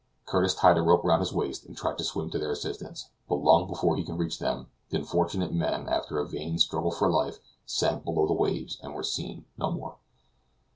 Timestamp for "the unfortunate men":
4.89-5.87